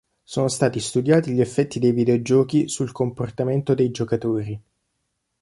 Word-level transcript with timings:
Sono 0.23 0.47
stati 0.47 0.79
studiati 0.79 1.31
gli 1.31 1.41
effetti 1.41 1.77
dei 1.77 1.91
videogiochi 1.91 2.67
sul 2.67 2.91
comportamento 2.91 3.75
dei 3.75 3.91
giocatori. 3.91 4.59